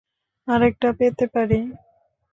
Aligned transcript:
আরেকটা 0.47 0.89
পেতে 0.99 1.25
পারি? 1.33 1.59